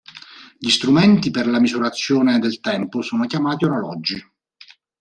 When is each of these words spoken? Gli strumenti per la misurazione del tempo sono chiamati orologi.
Gli 0.57 0.69
strumenti 0.71 1.29
per 1.29 1.45
la 1.45 1.59
misurazione 1.59 2.39
del 2.39 2.59
tempo 2.59 3.03
sono 3.03 3.27
chiamati 3.27 3.65
orologi. 3.65 4.31